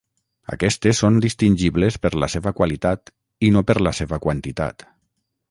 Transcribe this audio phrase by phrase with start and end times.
[0.53, 3.13] Aquestes són distingibles per la seva qualitat
[3.49, 4.89] i no per la seva quantitat.